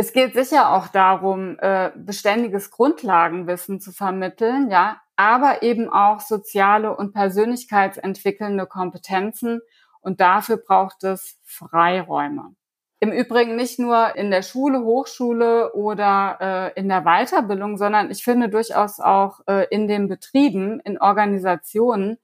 Es 0.00 0.12
geht 0.12 0.34
sicher 0.34 0.72
auch 0.74 0.86
darum, 0.86 1.58
äh, 1.58 1.90
beständiges 1.96 2.70
Grundlagenwissen 2.70 3.80
zu 3.80 3.90
vermitteln, 3.90 4.70
ja, 4.70 5.00
aber 5.16 5.64
eben 5.64 5.88
auch 5.88 6.20
soziale 6.20 6.96
und 6.96 7.12
persönlichkeitsentwickelnde 7.12 8.66
Kompetenzen. 8.66 9.60
Und 10.00 10.20
dafür 10.20 10.58
braucht 10.58 11.02
es 11.02 11.40
Freiräume. 11.42 12.54
Im 13.00 13.10
Übrigen 13.10 13.56
nicht 13.56 13.80
nur 13.80 14.14
in 14.14 14.30
der 14.30 14.42
Schule, 14.42 14.84
Hochschule 14.84 15.74
oder 15.74 16.72
äh, 16.76 16.80
in 16.80 16.88
der 16.88 17.02
Weiterbildung, 17.02 17.76
sondern 17.76 18.12
ich 18.12 18.22
finde 18.22 18.48
durchaus 18.48 19.00
auch 19.00 19.40
äh, 19.48 19.66
in 19.70 19.88
den 19.88 20.06
Betrieben, 20.06 20.78
in 20.84 21.00
Organisationen, 21.00 22.18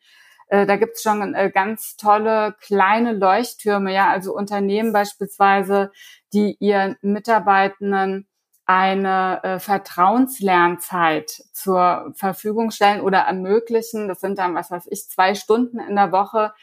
äh, 0.48 0.66
da 0.66 0.76
gibt's 0.76 1.02
schon 1.02 1.34
äh, 1.34 1.50
ganz 1.52 1.96
tolle 1.96 2.54
kleine 2.60 3.12
Leuchttürme, 3.12 3.92
ja, 3.92 4.10
also 4.10 4.34
Unternehmen 4.34 4.92
beispielsweise, 4.92 5.90
die 6.32 6.56
ihren 6.60 6.96
Mitarbeitenden 7.02 8.28
eine 8.66 9.42
äh, 9.42 9.58
Vertrauenslernzeit 9.58 11.30
zur 11.52 12.12
Verfügung 12.14 12.70
stellen 12.70 13.02
oder 13.02 13.18
ermöglichen. 13.18 14.08
Das 14.08 14.20
sind 14.20 14.38
dann, 14.38 14.54
was 14.54 14.70
weiß 14.70 14.86
ich, 14.90 15.08
zwei 15.08 15.34
Stunden 15.34 15.78
in 15.78 15.96
der 15.96 16.12
Woche, 16.12 16.54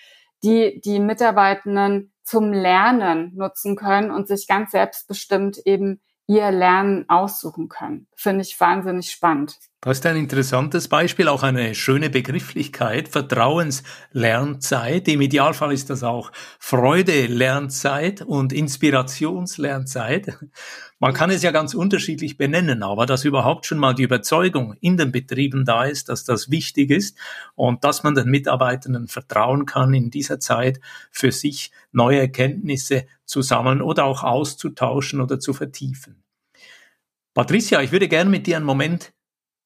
die 0.44 0.82
die 0.84 1.00
Mitarbeitenden 1.00 2.12
zum 2.24 2.52
Lernen 2.54 3.36
nutzen 3.36 3.76
können 3.76 4.10
und 4.10 4.28
sich 4.28 4.48
ganz 4.48 4.72
selbstbestimmt 4.72 5.60
eben 5.66 6.02
ihr 6.28 6.52
Lernen 6.52 7.08
aussuchen 7.10 7.68
können. 7.68 8.08
Finde 8.16 8.42
ich 8.42 8.60
wahnsinnig 8.60 9.12
spannend. 9.12 9.58
Das 9.84 9.98
ist 9.98 10.06
ein 10.06 10.16
interessantes 10.16 10.88
Beispiel, 10.88 11.28
auch 11.28 11.42
eine 11.42 11.74
schöne 11.74 12.12
Begrifflichkeit, 12.12 13.10
Vertrauenslernzeit. 13.10 15.08
Im 15.08 15.22
Idealfall 15.22 15.74
ist 15.74 15.90
das 15.90 16.04
auch 16.04 16.32
Freude-Lernzeit 16.60 18.22
und 18.22 18.54
Inspirationslernzeit. 18.54 20.38
Man 21.00 21.16
kann 21.16 21.32
es 21.32 21.42
ja 21.42 21.50
ganz 21.50 21.74
unterschiedlich 21.74 22.38
benennen, 22.38 22.84
aber 22.84 23.08
dass 23.08 23.26
überhaupt 23.26 23.66
schon 23.66 23.80
mal 23.80 23.96
die 23.96 24.04
Überzeugung 24.04 24.76
in 24.82 24.98
den 24.98 25.12
Betrieben 25.12 25.66
da 25.66 25.86
ist, 25.86 26.10
dass 26.10 26.26
das 26.26 26.52
wichtig 26.52 26.92
ist 26.92 27.18
und 27.56 27.84
dass 27.84 28.04
man 28.04 28.14
den 28.14 28.30
Mitarbeitenden 28.30 29.08
vertrauen 29.08 29.66
kann, 29.66 29.96
in 29.96 30.12
dieser 30.12 30.40
Zeit 30.40 30.80
für 31.10 31.32
sich 31.32 31.72
neue 31.92 32.20
Erkenntnisse 32.20 33.08
zu 33.26 33.42
sammeln 33.42 33.82
oder 33.82 34.06
auch 34.06 34.22
auszutauschen 34.22 35.22
oder 35.22 35.40
zu 35.40 35.54
vertiefen. 35.56 36.22
Patricia, 37.34 37.82
ich 37.82 37.92
würde 37.92 38.08
gerne 38.08 38.30
mit 38.30 38.46
dir 38.46 38.58
einen 38.58 38.66
Moment 38.68 39.12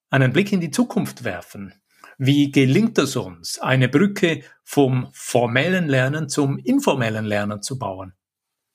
einen 0.09 0.33
Blick 0.33 0.51
in 0.51 0.61
die 0.61 0.71
Zukunft 0.71 1.23
werfen. 1.23 1.73
Wie 2.17 2.51
gelingt 2.51 2.97
es 2.97 3.15
uns, 3.15 3.59
eine 3.59 3.89
Brücke 3.89 4.41
vom 4.63 5.09
formellen 5.11 5.87
Lernen 5.87 6.29
zum 6.29 6.57
informellen 6.57 7.25
Lernen 7.25 7.61
zu 7.61 7.77
bauen? 7.77 8.13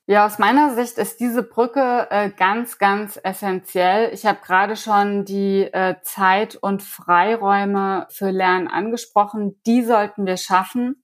Ja, 0.07 0.25
aus 0.25 0.39
meiner 0.39 0.75
Sicht 0.75 0.97
ist 0.97 1.19
diese 1.19 1.41
Brücke 1.41 2.07
äh, 2.09 2.31
ganz, 2.31 2.79
ganz 2.79 3.19
essentiell. 3.23 4.13
Ich 4.13 4.25
habe 4.25 4.39
gerade 4.45 4.75
schon 4.75 5.25
die 5.25 5.61
äh, 5.61 5.95
Zeit- 6.01 6.55
und 6.55 6.83
Freiräume 6.83 8.07
für 8.09 8.29
Lernen 8.29 8.67
angesprochen. 8.67 9.61
Die 9.65 9.83
sollten 9.83 10.25
wir 10.25 10.37
schaffen. 10.37 11.03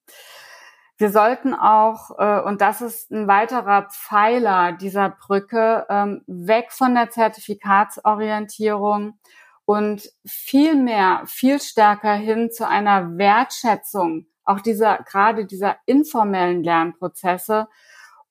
Wir 0.98 1.12
sollten 1.12 1.54
auch, 1.54 2.18
äh, 2.18 2.42
und 2.42 2.60
das 2.60 2.82
ist 2.82 3.12
ein 3.12 3.28
weiterer 3.28 3.88
Pfeiler 3.90 4.74
dieser 4.74 5.12
Brücke, 5.12 5.86
ähm, 5.90 6.24
weg 6.26 6.72
von 6.72 6.96
der 6.96 7.12
Zertifikatsorientierung 7.12 9.20
und 9.68 10.10
viel 10.26 10.76
mehr, 10.76 11.24
viel 11.28 11.62
stärker 11.62 12.16
hin 12.16 12.50
zu 12.50 12.68
einer 12.68 13.18
Wertschätzung 13.20 14.26
auch 14.48 14.62
dieser, 14.62 15.00
gerade 15.00 15.46
dieser 15.46 15.78
informellen 15.86 16.64
Lernprozesse 16.64 17.68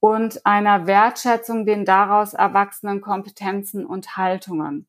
und 0.01 0.45
einer 0.47 0.87
Wertschätzung 0.87 1.67
den 1.67 1.85
daraus 1.85 2.35
erwachsenen 2.35 3.01
Kompetenzen 3.01 3.85
und 3.85 4.17
Haltungen. 4.17 4.89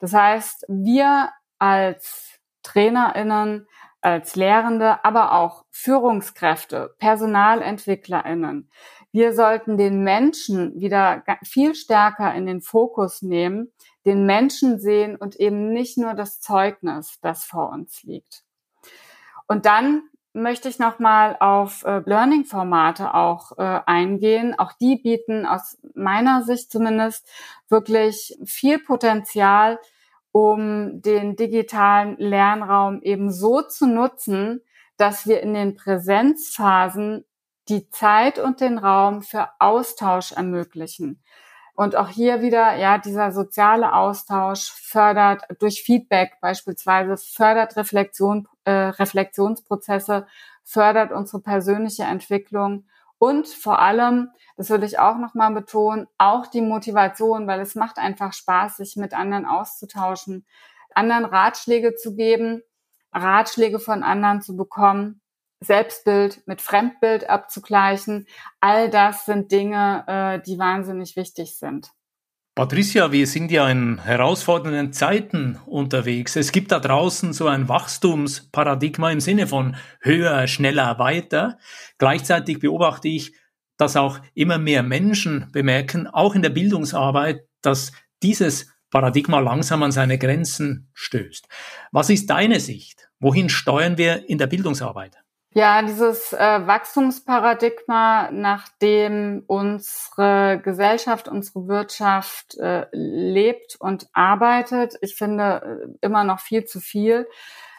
Das 0.00 0.12
heißt, 0.12 0.66
wir 0.68 1.30
als 1.58 2.40
TrainerInnen, 2.62 3.66
als 4.00 4.36
Lehrende, 4.36 5.04
aber 5.04 5.32
auch 5.32 5.64
Führungskräfte, 5.70 6.94
PersonalentwicklerInnen, 6.98 8.70
wir 9.12 9.32
sollten 9.32 9.78
den 9.78 10.04
Menschen 10.04 10.78
wieder 10.78 11.22
viel 11.42 11.74
stärker 11.74 12.34
in 12.34 12.44
den 12.44 12.60
Fokus 12.60 13.22
nehmen, 13.22 13.72
den 14.06 14.24
Menschen 14.24 14.78
sehen 14.78 15.16
und 15.16 15.36
eben 15.36 15.72
nicht 15.72 15.98
nur 15.98 16.14
das 16.14 16.40
Zeugnis, 16.40 17.18
das 17.20 17.44
vor 17.44 17.70
uns 17.70 18.02
liegt. 18.04 18.44
Und 19.48 19.66
dann 19.66 20.02
möchte 20.32 20.68
ich 20.68 20.78
nochmal 20.78 21.36
auf 21.40 21.82
äh, 21.84 22.02
Learning-Formate 22.04 23.14
auch 23.14 23.58
äh, 23.58 23.80
eingehen. 23.86 24.56
Auch 24.58 24.72
die 24.74 24.96
bieten 24.96 25.46
aus 25.46 25.78
meiner 25.94 26.42
Sicht 26.42 26.70
zumindest 26.70 27.28
wirklich 27.68 28.38
viel 28.44 28.78
Potenzial, 28.78 29.78
um 30.32 31.00
den 31.00 31.36
digitalen 31.36 32.16
Lernraum 32.18 33.00
eben 33.02 33.32
so 33.32 33.62
zu 33.62 33.86
nutzen, 33.86 34.62
dass 34.98 35.26
wir 35.26 35.40
in 35.40 35.54
den 35.54 35.74
Präsenzphasen 35.74 37.24
die 37.68 37.88
Zeit 37.88 38.38
und 38.38 38.60
den 38.60 38.78
Raum 38.78 39.22
für 39.22 39.48
Austausch 39.58 40.32
ermöglichen. 40.32 41.22
Und 41.76 41.94
auch 41.94 42.08
hier 42.08 42.40
wieder, 42.40 42.76
ja, 42.76 42.96
dieser 42.96 43.32
soziale 43.32 43.92
Austausch 43.92 44.72
fördert 44.72 45.42
durch 45.60 45.82
Feedback 45.82 46.38
beispielsweise, 46.40 47.18
fördert 47.18 47.76
Reflexion, 47.76 48.48
äh, 48.64 48.70
Reflexionsprozesse, 48.70 50.26
fördert 50.64 51.12
unsere 51.12 51.42
persönliche 51.42 52.04
Entwicklung 52.04 52.86
und 53.18 53.46
vor 53.48 53.78
allem, 53.78 54.30
das 54.56 54.70
würde 54.70 54.86
ich 54.86 54.98
auch 54.98 55.18
nochmal 55.18 55.52
betonen, 55.52 56.06
auch 56.18 56.46
die 56.46 56.62
Motivation, 56.62 57.46
weil 57.46 57.60
es 57.60 57.74
macht 57.74 57.98
einfach 57.98 58.32
Spaß, 58.32 58.78
sich 58.78 58.96
mit 58.96 59.14
anderen 59.14 59.44
auszutauschen, 59.46 60.46
anderen 60.94 61.26
Ratschläge 61.26 61.94
zu 61.94 62.14
geben, 62.14 62.62
Ratschläge 63.12 63.78
von 63.78 64.02
anderen 64.02 64.40
zu 64.42 64.56
bekommen 64.56 65.20
Selbstbild 65.60 66.46
mit 66.46 66.60
Fremdbild 66.60 67.28
abzugleichen. 67.28 68.26
All 68.60 68.90
das 68.90 69.24
sind 69.24 69.50
Dinge, 69.52 70.04
äh, 70.06 70.42
die 70.44 70.58
wahnsinnig 70.58 71.16
wichtig 71.16 71.56
sind. 71.56 71.90
Patricia, 72.54 73.12
wir 73.12 73.26
sind 73.26 73.50
ja 73.50 73.68
in 73.68 74.02
herausfordernden 74.02 74.90
Zeiten 74.94 75.58
unterwegs. 75.66 76.36
Es 76.36 76.52
gibt 76.52 76.72
da 76.72 76.80
draußen 76.80 77.34
so 77.34 77.48
ein 77.48 77.68
Wachstumsparadigma 77.68 79.10
im 79.10 79.20
Sinne 79.20 79.46
von 79.46 79.76
höher, 80.00 80.46
schneller, 80.46 80.98
weiter. 80.98 81.58
Gleichzeitig 81.98 82.60
beobachte 82.60 83.08
ich, 83.08 83.34
dass 83.76 83.96
auch 83.96 84.20
immer 84.32 84.56
mehr 84.56 84.82
Menschen 84.82 85.50
bemerken, 85.52 86.06
auch 86.06 86.34
in 86.34 86.40
der 86.40 86.48
Bildungsarbeit, 86.48 87.46
dass 87.60 87.92
dieses 88.22 88.72
Paradigma 88.90 89.40
langsam 89.40 89.82
an 89.82 89.92
seine 89.92 90.16
Grenzen 90.16 90.88
stößt. 90.94 91.46
Was 91.92 92.08
ist 92.08 92.30
deine 92.30 92.60
Sicht? 92.60 93.10
Wohin 93.20 93.50
steuern 93.50 93.98
wir 93.98 94.30
in 94.30 94.38
der 94.38 94.46
Bildungsarbeit? 94.46 95.18
Ja, 95.58 95.80
dieses 95.80 96.34
äh, 96.34 96.66
Wachstumsparadigma, 96.66 98.30
nach 98.30 98.68
dem 98.82 99.42
unsere 99.46 100.60
Gesellschaft, 100.62 101.28
unsere 101.28 101.66
Wirtschaft 101.66 102.58
äh, 102.58 102.84
lebt 102.92 103.76
und 103.80 104.06
arbeitet, 104.12 104.98
ich 105.00 105.16
finde 105.16 105.88
äh, 106.02 106.06
immer 106.06 106.24
noch 106.24 106.40
viel 106.40 106.66
zu 106.66 106.78
viel, 106.78 107.26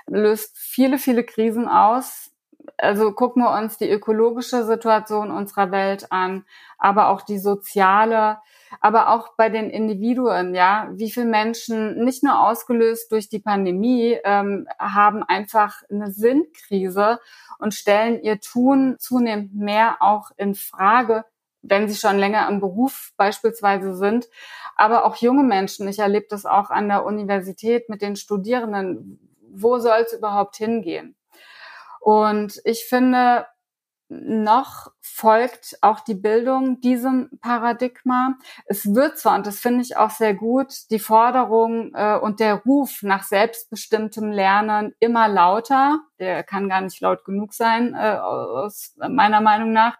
löst 0.07 0.57
viele, 0.57 0.97
viele 0.97 1.23
Krisen 1.23 1.67
aus. 1.67 2.31
Also 2.77 3.11
gucken 3.11 3.43
wir 3.43 3.51
uns 3.51 3.77
die 3.77 3.91
ökologische 3.91 4.65
Situation 4.65 5.29
unserer 5.29 5.69
Welt 5.69 6.11
an, 6.11 6.45
aber 6.79 7.09
auch 7.09 7.21
die 7.21 7.37
soziale, 7.37 8.39
aber 8.81 9.09
auch 9.09 9.35
bei 9.35 9.49
den 9.49 9.69
Individuen, 9.69 10.55
ja, 10.55 10.89
wie 10.91 11.11
viele 11.11 11.25
Menschen 11.25 12.03
nicht 12.03 12.23
nur 12.23 12.47
ausgelöst 12.47 13.11
durch 13.11 13.29
die 13.29 13.39
Pandemie 13.39 14.17
ähm, 14.23 14.67
haben 14.79 15.23
einfach 15.23 15.81
eine 15.89 16.11
Sinnkrise 16.11 17.19
und 17.59 17.73
stellen 17.73 18.21
ihr 18.21 18.39
Tun 18.39 18.95
zunehmend 18.99 19.55
mehr 19.55 19.97
auch 19.99 20.31
in 20.37 20.55
Frage, 20.55 21.25
wenn 21.61 21.89
sie 21.89 21.95
schon 21.95 22.17
länger 22.17 22.47
im 22.49 22.59
Beruf 22.59 23.13
beispielsweise 23.17 23.95
sind. 23.95 24.27
Aber 24.75 25.05
auch 25.05 25.15
junge 25.15 25.43
Menschen, 25.43 25.87
ich 25.87 25.99
erlebe 25.99 26.27
das 26.29 26.45
auch 26.45 26.69
an 26.69 26.87
der 26.87 27.05
Universität 27.05 27.89
mit 27.89 28.01
den 28.01 28.15
Studierenden, 28.15 29.19
wo 29.49 29.79
soll 29.79 30.05
es 30.05 30.13
überhaupt 30.13 30.57
hingehen? 30.57 31.15
Und 31.99 32.61
ich 32.63 32.85
finde, 32.85 33.47
noch 34.09 34.91
folgt 35.01 35.77
auch 35.81 35.99
die 35.99 36.15
Bildung 36.15 36.79
diesem 36.79 37.29
Paradigma. 37.41 38.37
Es 38.65 38.93
wird 38.93 39.17
zwar, 39.17 39.35
und 39.35 39.45
das 39.45 39.59
finde 39.59 39.81
ich 39.81 39.97
auch 39.97 40.11
sehr 40.11 40.33
gut, 40.33 40.89
die 40.91 40.99
Forderung 40.99 41.93
äh, 41.93 42.17
und 42.17 42.39
der 42.39 42.55
Ruf 42.55 43.03
nach 43.03 43.23
selbstbestimmtem 43.23 44.31
Lernen 44.31 44.93
immer 44.99 45.27
lauter. 45.27 45.99
Der 46.19 46.43
kann 46.43 46.69
gar 46.69 46.81
nicht 46.81 47.01
laut 47.01 47.25
genug 47.25 47.53
sein, 47.53 47.93
äh, 47.95 48.17
aus 48.17 48.93
meiner 48.97 49.41
Meinung 49.41 49.73
nach. 49.73 49.97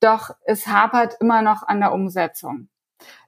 Doch 0.00 0.30
es 0.44 0.66
hapert 0.66 1.16
immer 1.20 1.42
noch 1.42 1.62
an 1.62 1.80
der 1.80 1.92
Umsetzung. 1.92 2.68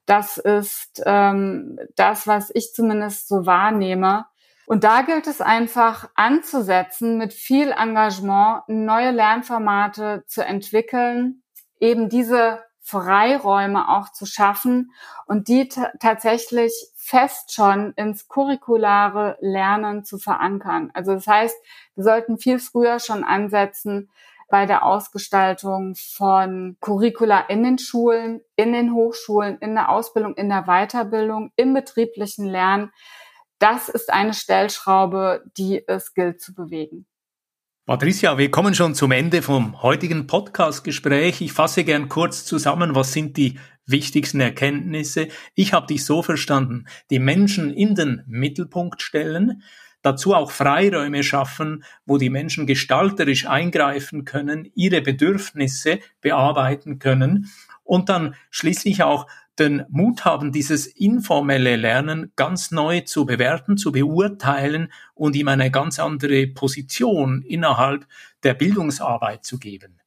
Das 0.07 0.39
ist 0.39 1.03
ähm, 1.05 1.79
das, 1.97 2.27
was 2.27 2.51
ich 2.55 2.73
zumindest 2.73 3.29
so 3.29 3.45
wahrnehme. 3.45 4.27
Und 4.67 4.83
da 4.83 5.03
gilt 5.03 5.29
es 5.29 5.41
einfach 5.41 6.11
anzusetzen, 6.15 7.19
mit 7.19 7.33
viel 7.33 7.71
Engagement 7.71 8.65
neue 8.67 9.13
Lernformate 9.13 10.25
zu 10.27 10.45
entwickeln, 10.45 11.43
eben 11.79 12.09
diese 12.09 12.65
Freiräume 12.81 13.89
auch 13.89 14.13
zu 14.13 14.27
schaffen 14.27 14.93
und 15.27 15.49
die 15.49 15.69
tatsächlich 16.01 16.73
fest 16.97 17.53
schon 17.53 17.93
ins 17.95 18.29
curriculare 18.29 19.37
Lernen 19.41 20.05
zu 20.05 20.19
verankern. 20.19 20.91
Also 20.95 21.15
das 21.15 21.27
heißt, 21.27 21.57
wir 21.95 22.05
sollten 22.05 22.39
viel 22.39 22.59
früher 22.59 23.01
schon 23.01 23.25
ansetzen 23.25 24.11
bei 24.49 24.67
der 24.67 24.85
Ausgestaltung 24.85 25.97
von 25.97 26.77
Curricula 26.81 27.41
in 27.49 27.65
den 27.65 27.79
Schulen, 27.79 28.41
in 28.55 28.73
den 28.73 28.95
Hochschulen, 28.95 29.59
in 29.59 29.75
der 29.75 29.91
Ausbildung, 29.91 30.35
in 30.35 30.49
der 30.49 30.67
Weiterbildung, 30.67 31.51
im 31.57 31.75
betrieblichen 31.75 32.47
Lernen, 32.47 32.93
das 33.59 33.89
ist 33.89 34.13
eine 34.13 34.35
Stellschraube, 34.35 35.45
die 35.57 35.83
es 35.87 36.15
gilt 36.15 36.41
zu 36.41 36.55
bewegen. 36.55 37.07
Patricia, 37.87 38.37
wir 38.37 38.51
kommen 38.51 38.75
schon 38.75 38.97
zum 38.97 39.13
Ende 39.13 39.43
vom 39.43 39.81
heutigen 39.81 40.27
Podcast-Gespräch. 40.27 41.41
Ich 41.41 41.53
fasse 41.53 41.85
gern 41.85 42.09
kurz 42.09 42.45
zusammen, 42.45 42.97
was 42.97 43.13
sind 43.13 43.37
die 43.37 43.61
wichtigsten 43.87 44.41
Erkenntnisse. 44.41 45.29
Ich 45.55 45.73
habe 45.73 45.87
dich 45.87 46.05
so 46.05 46.23
verstanden, 46.23 46.87
die 47.11 47.21
Menschen 47.21 47.73
in 47.73 47.95
den 47.95 48.25
Mittelpunkt 48.27 49.03
stellen, 49.03 49.63
dazu 50.03 50.35
auch 50.35 50.51
Freiräume 50.51 51.23
schaffen, 51.23 51.85
wo 52.05 52.19
die 52.19 52.31
Menschen 52.31 52.67
gestalterisch 52.67 53.47
eingreifen 53.47 54.25
können, 54.25 54.69
ihre 54.75 55.01
Bedürfnisse 55.01 56.01
bearbeiten 56.21 56.99
können 56.99 57.51
und 57.85 58.09
dann 58.09 58.35
schließlich 58.51 59.05
auch 59.05 59.29
den 59.59 59.85
Mut 59.89 60.25
haben, 60.25 60.53
dieses 60.53 60.87
informelle 60.87 61.77
Lernen 61.77 62.33
ganz 62.37 62.71
neu 62.71 63.01
zu 63.01 63.27
bewerten, 63.27 63.77
zu 63.77 63.93
beurteilen 63.93 64.93
und 65.15 65.37
ihm 65.37 65.49
eine 65.49 65.71
ganz 65.71 65.99
andere 65.99 66.47
Position 66.47 67.43
innerhalb 67.43 68.07
der 68.43 68.55
Bildungsarbeit 68.55 69.45
zu 69.45 69.59
geben. 69.59 70.01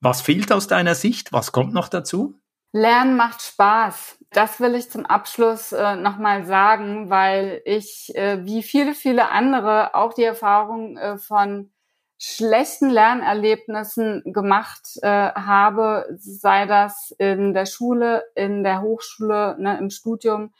Was 0.00 0.20
fehlt 0.20 0.52
aus 0.52 0.68
deiner 0.68 0.94
Sicht? 0.94 1.32
Was 1.32 1.52
kommt 1.52 1.72
noch 1.72 1.88
dazu? 1.88 2.40
Lernen 2.72 3.16
macht 3.16 3.42
Spaß. 3.42 4.18
Das 4.30 4.60
will 4.60 4.74
ich 4.74 4.90
zum 4.90 5.06
Abschluss 5.06 5.72
äh, 5.72 5.96
nochmal 5.96 6.44
sagen, 6.44 7.08
weil 7.08 7.62
ich, 7.64 8.14
äh, 8.14 8.44
wie 8.44 8.62
viele, 8.62 8.94
viele 8.94 9.30
andere, 9.30 9.94
auch 9.94 10.12
die 10.12 10.24
Erfahrung 10.24 10.98
äh, 10.98 11.16
von 11.16 11.70
schlechten 12.18 12.90
Lernerlebnissen 12.90 14.22
gemacht 14.32 14.98
äh, 15.02 15.08
habe, 15.08 16.06
sei 16.18 16.66
das 16.66 17.14
in 17.18 17.54
der 17.54 17.66
Schule, 17.66 18.24
in 18.34 18.64
der 18.64 18.82
Hochschule, 18.82 19.56
ne, 19.58 19.78
im 19.78 19.90
Studium 19.90 20.52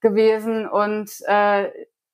gewesen. 0.00 0.66
Und 0.66 1.10
äh, 1.26 1.70